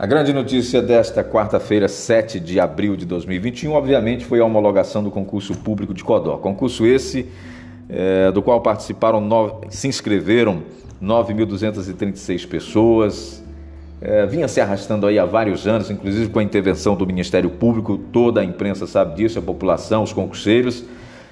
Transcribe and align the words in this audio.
A 0.00 0.06
grande 0.06 0.32
notícia 0.32 0.80
desta 0.80 1.24
quarta-feira, 1.24 1.88
7 1.88 2.38
de 2.38 2.60
abril 2.60 2.94
de 2.94 3.04
2021, 3.04 3.72
obviamente, 3.72 4.24
foi 4.24 4.38
a 4.38 4.44
homologação 4.44 5.02
do 5.02 5.10
concurso 5.10 5.56
público 5.56 5.92
de 5.92 6.04
Codó. 6.04 6.36
Concurso 6.36 6.86
esse 6.86 7.26
é, 7.88 8.30
do 8.30 8.40
qual 8.40 8.60
participaram, 8.60 9.20
nove, 9.20 9.66
se 9.70 9.88
inscreveram 9.88 10.62
9.236 11.02 12.46
pessoas. 12.46 13.42
É, 14.00 14.24
vinha 14.24 14.46
se 14.46 14.60
arrastando 14.60 15.04
aí 15.04 15.18
há 15.18 15.24
vários 15.24 15.66
anos, 15.66 15.90
inclusive 15.90 16.30
com 16.30 16.38
a 16.38 16.44
intervenção 16.44 16.94
do 16.94 17.04
Ministério 17.04 17.50
Público, 17.50 17.98
toda 17.98 18.40
a 18.40 18.44
imprensa 18.44 18.86
sabe 18.86 19.16
disso, 19.16 19.40
a 19.40 19.42
população, 19.42 20.04
os 20.04 20.12
concurseiros. 20.12 20.84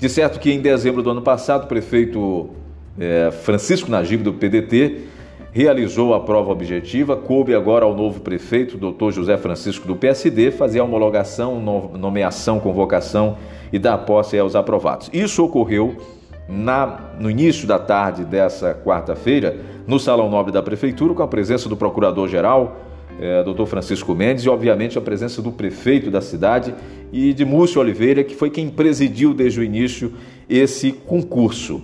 De 0.00 0.08
certo 0.08 0.40
que 0.40 0.50
em 0.50 0.60
dezembro 0.60 1.00
do 1.00 1.10
ano 1.10 1.22
passado, 1.22 1.62
o 1.62 1.66
prefeito 1.68 2.50
é, 2.98 3.30
Francisco 3.30 3.88
Najib, 3.88 4.24
do 4.24 4.32
PDT, 4.32 5.06
realizou 5.52 6.14
a 6.14 6.20
prova 6.20 6.50
objetiva, 6.50 7.16
coube 7.16 7.54
agora 7.54 7.84
ao 7.84 7.94
novo 7.94 8.20
prefeito, 8.20 8.76
doutor 8.76 9.12
José 9.12 9.36
Francisco 9.36 9.86
do 9.86 9.96
PSD, 9.96 10.50
fazer 10.50 10.80
a 10.80 10.84
homologação, 10.84 11.60
nomeação, 11.98 12.60
convocação 12.60 13.36
e 13.72 13.78
dar 13.78 13.98
posse 13.98 14.38
aos 14.38 14.54
aprovados. 14.54 15.10
Isso 15.12 15.44
ocorreu 15.44 15.96
na, 16.48 17.12
no 17.18 17.30
início 17.30 17.66
da 17.66 17.78
tarde 17.78 18.24
dessa 18.24 18.74
quarta-feira, 18.74 19.56
no 19.86 19.98
Salão 19.98 20.30
Nobre 20.30 20.52
da 20.52 20.62
Prefeitura, 20.62 21.14
com 21.14 21.22
a 21.22 21.28
presença 21.28 21.68
do 21.68 21.76
Procurador-Geral, 21.76 22.76
eh, 23.20 23.42
doutor 23.42 23.66
Francisco 23.66 24.14
Mendes, 24.14 24.44
e 24.44 24.48
obviamente 24.48 24.96
a 24.96 25.00
presença 25.00 25.42
do 25.42 25.52
prefeito 25.52 26.10
da 26.10 26.20
cidade 26.20 26.74
e 27.12 27.32
de 27.32 27.44
Múcio 27.44 27.80
Oliveira, 27.80 28.22
que 28.22 28.34
foi 28.34 28.50
quem 28.50 28.68
presidiu 28.68 29.34
desde 29.34 29.60
o 29.60 29.64
início 29.64 30.12
esse 30.48 30.92
concurso. 30.92 31.82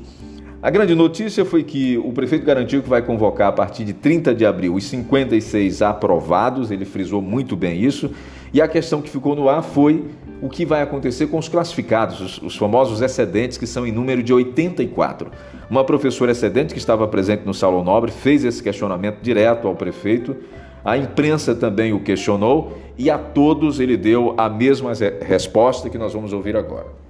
A 0.64 0.70
grande 0.70 0.94
notícia 0.94 1.44
foi 1.44 1.62
que 1.62 1.98
o 1.98 2.10
prefeito 2.10 2.46
garantiu 2.46 2.82
que 2.82 2.88
vai 2.88 3.02
convocar 3.02 3.48
a 3.48 3.52
partir 3.52 3.84
de 3.84 3.92
30 3.92 4.34
de 4.34 4.46
abril 4.46 4.74
os 4.74 4.84
56 4.84 5.82
aprovados, 5.82 6.70
ele 6.70 6.86
frisou 6.86 7.20
muito 7.20 7.54
bem 7.54 7.84
isso, 7.84 8.10
e 8.50 8.62
a 8.62 8.66
questão 8.66 9.02
que 9.02 9.10
ficou 9.10 9.36
no 9.36 9.46
ar 9.46 9.62
foi 9.62 10.06
o 10.40 10.48
que 10.48 10.64
vai 10.64 10.80
acontecer 10.80 11.26
com 11.26 11.36
os 11.36 11.50
classificados, 11.50 12.18
os, 12.18 12.38
os, 12.40 12.56
famosos 12.56 13.02
excedentes, 13.02 13.58
que 13.58 13.66
são 13.66 13.86
em 13.86 13.92
número 13.92 14.22
de 14.22 14.32
84. 14.32 15.30
Uma 15.68 15.84
professora 15.84 16.32
excedente 16.32 16.72
que 16.72 16.78
estava 16.78 17.06
presente 17.06 17.44
no 17.44 17.52
Salão 17.52 17.84
Nobre 17.84 18.10
fez 18.10 18.42
esse 18.42 18.62
questionamento 18.62 19.20
direto 19.20 19.68
ao 19.68 19.74
prefeito, 19.74 20.34
a 20.82 20.96
imprensa 20.96 21.54
também 21.54 21.92
o 21.92 22.00
questionou 22.00 22.78
e 22.96 23.10
a 23.10 23.18
todos 23.18 23.80
ele 23.80 23.98
deu 23.98 24.32
a 24.38 24.48
mesma 24.48 24.92
resposta 25.20 25.90
que 25.90 25.98
nós 25.98 26.14
vamos 26.14 26.32
ouvir 26.32 26.56
agora. 26.56 27.04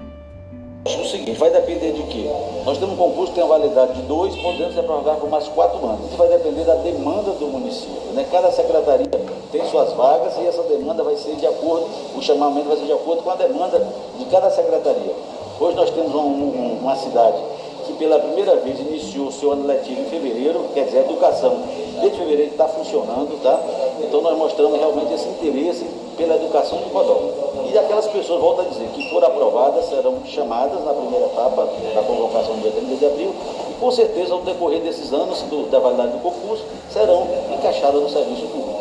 O 0.86 1.04
seguinte, 1.06 1.38
vai 1.38 1.48
depender 1.48 1.92
de 1.92 2.02
quê? 2.02 2.30
Nós 2.66 2.76
temos 2.76 2.92
um 2.92 2.98
concurso 2.98 3.32
que 3.32 3.36
tem 3.36 3.44
uma 3.44 3.56
validade 3.58 3.94
de 3.94 4.02
dois, 4.02 4.36
podemos 4.36 4.74
prorrogar 4.74 5.16
por 5.16 5.30
mais 5.30 5.48
quatro 5.48 5.78
anos. 5.82 6.08
Isso 6.08 6.16
vai 6.18 6.28
depender 6.28 6.62
da 6.64 6.74
demanda 6.74 7.30
do 7.32 7.46
município. 7.46 8.12
Né? 8.12 8.26
Cada 8.30 8.52
secretaria 8.52 9.08
tem 9.50 9.64
suas 9.70 9.94
vagas 9.94 10.34
e 10.36 10.46
essa 10.46 10.62
demanda 10.64 11.02
vai 11.02 11.16
ser 11.16 11.36
de 11.36 11.46
acordo, 11.46 11.86
o 12.14 12.20
chamamento 12.20 12.68
vai 12.68 12.76
ser 12.76 12.84
de 12.84 12.92
acordo 12.92 13.22
com 13.22 13.30
a 13.30 13.34
demanda 13.34 13.82
de 14.18 14.26
cada 14.26 14.50
secretaria. 14.50 15.14
Hoje 15.58 15.74
nós 15.74 15.88
temos 15.88 16.14
um, 16.14 16.18
um, 16.18 16.78
uma 16.82 16.96
cidade 16.96 17.38
que 17.86 17.94
pela 17.94 18.18
primeira 18.18 18.56
vez 18.56 18.78
iniciou 18.78 19.28
o 19.28 19.32
seu 19.32 19.52
ano 19.52 19.66
letivo 19.66 20.02
em 20.02 20.04
fevereiro, 20.04 20.66
quer 20.74 20.84
dizer, 20.84 20.98
a 20.98 21.00
educação 21.02 21.62
desde 22.02 22.18
fevereiro 22.18 22.50
está 22.50 22.68
funcionando, 22.68 23.42
tá? 23.42 23.58
Então 24.02 24.20
nós 24.20 24.36
mostramos 24.36 24.78
realmente 24.78 25.14
esse 25.14 25.28
interesse 25.28 25.86
pela 26.18 26.34
educação 26.36 26.76
de 26.78 26.90
Codó. 26.90 27.53
E 27.74 27.78
aquelas 27.78 28.06
pessoas, 28.06 28.40
volto 28.40 28.60
a 28.60 28.64
dizer, 28.66 28.86
que 28.94 29.10
foram 29.10 29.26
aprovadas 29.26 29.86
serão 29.86 30.24
chamadas 30.24 30.84
na 30.84 30.92
primeira 30.92 31.26
etapa 31.26 31.68
da 31.92 32.02
convocação 32.02 32.54
do 32.54 32.62
dia 32.62 32.70
30 32.70 32.94
de 32.94 33.04
abril 33.04 33.34
e 33.68 33.74
com 33.80 33.90
certeza 33.90 34.32
ao 34.32 34.42
decorrer 34.42 34.80
desses 34.80 35.12
anos 35.12 35.42
do, 35.42 35.68
da 35.68 35.80
validade 35.80 36.12
do 36.12 36.18
concurso 36.18 36.64
serão 36.88 37.26
encaixadas 37.52 38.00
no 38.00 38.08
serviço 38.08 38.42
público. 38.42 38.80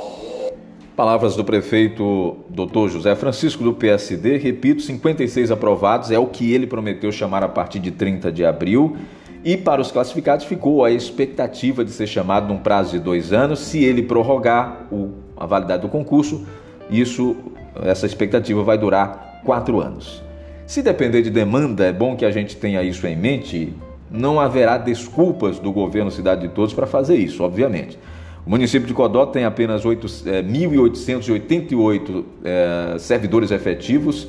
Palavras 0.95 1.35
do 1.35 1.43
prefeito 1.43 2.37
Dr. 2.47 2.89
José 2.89 3.15
Francisco 3.15 3.63
do 3.63 3.73
PSD, 3.73 4.37
repito, 4.37 4.83
56 4.83 5.49
aprovados, 5.49 6.11
é 6.11 6.19
o 6.19 6.27
que 6.27 6.53
ele 6.53 6.67
prometeu 6.67 7.11
chamar 7.11 7.41
a 7.41 7.49
partir 7.49 7.79
de 7.79 7.89
30 7.89 8.31
de 8.31 8.45
abril. 8.45 8.95
E 9.43 9.57
para 9.57 9.81
os 9.81 9.91
classificados 9.91 10.45
ficou 10.45 10.85
a 10.85 10.91
expectativa 10.91 11.83
de 11.83 11.89
ser 11.89 12.05
chamado 12.05 12.47
num 12.47 12.59
prazo 12.59 12.91
de 12.91 12.99
dois 12.99 13.33
anos. 13.33 13.57
Se 13.57 13.83
ele 13.83 14.03
prorrogar 14.03 14.85
o, 14.91 15.13
a 15.35 15.47
validade 15.47 15.81
do 15.81 15.89
concurso, 15.89 16.45
isso 16.91 17.35
essa 17.81 18.05
expectativa 18.05 18.63
vai 18.63 18.77
durar 18.77 19.41
quatro 19.43 19.81
anos. 19.81 20.23
Se 20.65 20.81
depender 20.81 21.21
de 21.21 21.29
demanda, 21.29 21.85
é 21.85 21.91
bom 21.91 22.15
que 22.15 22.25
a 22.25 22.31
gente 22.31 22.55
tenha 22.55 22.81
isso 22.83 23.05
em 23.05 23.15
mente. 23.15 23.73
Não 24.09 24.39
haverá 24.39 24.77
desculpas 24.77 25.59
do 25.59 25.71
governo 25.71 26.11
Cidade 26.11 26.47
de 26.47 26.49
Todos 26.49 26.73
para 26.73 26.87
fazer 26.87 27.15
isso, 27.15 27.43
obviamente. 27.43 27.99
O 28.45 28.49
município 28.49 28.87
de 28.87 28.93
Codó 28.93 29.25
tem 29.25 29.45
apenas 29.45 29.85
1.888 29.85 32.23
é, 32.43 32.91
é, 32.95 32.99
servidores 32.99 33.51
efetivos, 33.51 34.27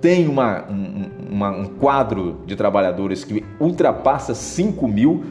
tem 0.00 0.26
uma, 0.26 0.64
um, 0.68 1.04
uma, 1.30 1.50
um 1.50 1.66
quadro 1.66 2.40
de 2.44 2.56
trabalhadores 2.56 3.22
que 3.22 3.44
ultrapassa 3.60 4.34
5 4.34 4.88
mil. 4.88 5.22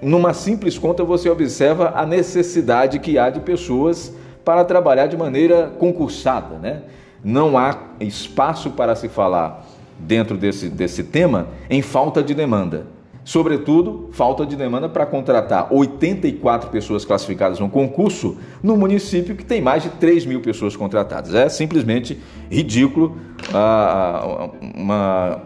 Numa 0.00 0.32
simples 0.32 0.78
conta, 0.78 1.02
você 1.02 1.28
observa 1.28 1.92
a 1.96 2.06
necessidade 2.06 3.00
que 3.00 3.18
há 3.18 3.30
de 3.30 3.40
pessoas 3.40 4.14
para 4.44 4.64
trabalhar 4.64 5.06
de 5.06 5.16
maneira 5.16 5.72
concursada. 5.78 6.56
Né? 6.56 6.82
Não 7.22 7.56
há 7.56 7.76
espaço 8.00 8.70
para 8.70 8.94
se 8.94 9.08
falar 9.08 9.66
dentro 9.98 10.36
desse, 10.36 10.68
desse 10.68 11.04
tema 11.04 11.48
em 11.70 11.82
falta 11.82 12.22
de 12.22 12.34
demanda. 12.34 12.86
Sobretudo, 13.24 14.10
falta 14.12 14.44
de 14.44 14.54
demanda 14.54 14.86
para 14.86 15.06
contratar 15.06 15.72
84 15.72 16.68
pessoas 16.68 17.06
classificadas 17.06 17.58
no 17.58 17.70
concurso 17.70 18.36
no 18.62 18.76
município 18.76 19.34
que 19.34 19.44
tem 19.44 19.62
mais 19.62 19.82
de 19.82 19.88
3 19.88 20.26
mil 20.26 20.42
pessoas 20.42 20.76
contratadas. 20.76 21.34
É 21.34 21.48
simplesmente 21.48 22.20
ridículo 22.50 23.16
ah, 23.54 24.50
uma 24.76 25.40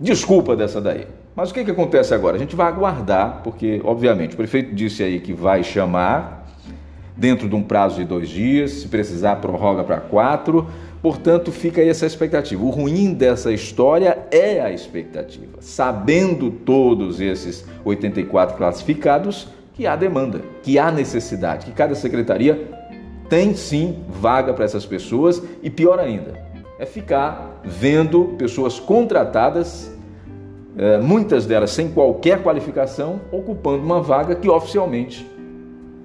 desculpa 0.00 0.56
dessa 0.56 0.80
daí. 0.80 1.06
Mas 1.36 1.50
o 1.50 1.54
que, 1.54 1.64
que 1.64 1.70
acontece 1.70 2.12
agora? 2.12 2.36
A 2.36 2.38
gente 2.38 2.56
vai 2.56 2.66
aguardar, 2.66 3.42
porque, 3.44 3.80
obviamente, 3.84 4.32
o 4.32 4.36
prefeito 4.36 4.74
disse 4.74 5.02
aí 5.02 5.20
que 5.20 5.32
vai 5.32 5.62
chamar 5.62 6.45
dentro 7.16 7.48
de 7.48 7.54
um 7.54 7.62
prazo 7.62 7.96
de 7.96 8.04
dois 8.04 8.28
dias, 8.28 8.72
se 8.72 8.88
precisar, 8.88 9.36
prorroga 9.36 9.82
para 9.82 9.98
quatro. 9.98 10.66
Portanto, 11.00 11.50
fica 11.50 11.80
aí 11.80 11.88
essa 11.88 12.04
expectativa. 12.04 12.62
O 12.62 12.70
ruim 12.70 13.14
dessa 13.14 13.52
história 13.52 14.26
é 14.30 14.60
a 14.60 14.70
expectativa. 14.70 15.58
Sabendo 15.60 16.50
todos 16.50 17.20
esses 17.20 17.64
84 17.84 18.56
classificados, 18.56 19.48
que 19.72 19.86
há 19.86 19.94
demanda, 19.94 20.40
que 20.62 20.78
há 20.78 20.90
necessidade, 20.90 21.66
que 21.66 21.72
cada 21.72 21.94
secretaria 21.94 22.70
tem 23.28 23.54
sim 23.54 24.04
vaga 24.08 24.54
para 24.54 24.64
essas 24.64 24.86
pessoas 24.86 25.42
e 25.62 25.68
pior 25.68 25.98
ainda, 25.98 26.34
é 26.78 26.86
ficar 26.86 27.60
vendo 27.62 28.36
pessoas 28.38 28.80
contratadas, 28.80 29.92
eh, 30.78 30.98
muitas 30.98 31.44
delas 31.44 31.70
sem 31.70 31.88
qualquer 31.88 32.42
qualificação, 32.42 33.20
ocupando 33.30 33.82
uma 33.84 34.00
vaga 34.00 34.34
que 34.34 34.48
oficialmente 34.48 35.26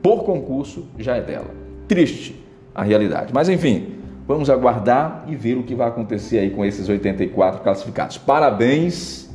por 0.02 0.24
concurso 0.24 0.86
já 0.98 1.16
é 1.16 1.22
dela. 1.22 1.52
Triste 1.88 2.36
a 2.74 2.84
realidade. 2.84 3.34
Mas 3.34 3.50
enfim, 3.50 3.96
vamos 4.28 4.50
aguardar 4.50 5.26
e 5.28 5.36
ver 5.36 5.58
o 5.58 5.64
que 5.64 5.76
vai 5.76 5.88
acontecer 5.88 6.40
aí 6.40 6.50
com 6.50 6.66
esses 6.66 6.88
84 6.88 7.62
classificados. 7.62 8.18
Parabéns 8.18 9.30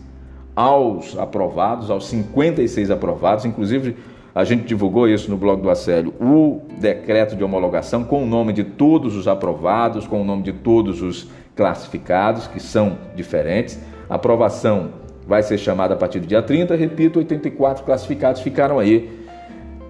aos 0.55 1.19
aprovados, 1.19 1.91
aos 1.91 2.07
56 2.09 2.91
aprovados, 2.91 3.45
inclusive 3.45 3.97
a 4.35 4.45
gente 4.45 4.65
divulgou 4.65 5.09
isso 5.09 5.31
no 5.31 5.37
blog 5.37 5.63
do 5.63 5.71
Acélio, 5.71 6.13
o 6.21 6.61
decreto 6.79 7.35
de 7.35 7.43
homologação 7.43 8.05
com 8.05 8.23
o 8.23 8.27
nome 8.27 8.53
de 8.53 8.65
todos 8.65 9.17
os 9.17 9.27
aprovados, 9.27 10.07
com 10.07 10.21
o 10.21 10.25
nome 10.25 10.43
de 10.43 10.53
todos 10.53 11.01
os 11.01 11.29
classificados, 11.55 12.47
que 12.47 12.61
são 12.61 12.99
diferentes. 13.15 13.79
A 14.11 14.17
aprovação 14.17 14.91
vai 15.27 15.43
ser 15.43 15.57
chamada 15.57 15.95
a 15.95 15.97
partir 15.97 16.21
do 16.21 16.27
dia 16.27 16.43
30, 16.43 16.77
repito, 16.77 17.19
84 17.19 17.83
classificados 17.83 18.43
ficaram 18.43 18.79
aí 18.79 19.26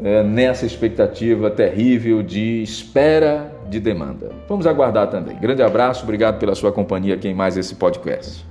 é, 0.02 0.22
nessa 0.22 0.66
expectativa 0.66 1.50
terrível 1.50 2.22
de 2.22 2.62
espera 2.62 3.52
de 3.69 3.81
demanda. 3.81 4.31
Vamos 4.48 4.66
aguardar 4.66 5.08
também. 5.08 5.37
Grande 5.38 5.62
abraço, 5.62 6.04
obrigado 6.04 6.38
pela 6.38 6.54
sua 6.54 6.72
companhia 6.72 7.14
aqui 7.14 7.28
em 7.28 7.34
mais 7.34 7.56
esse 7.56 7.75
podcast. 7.75 8.44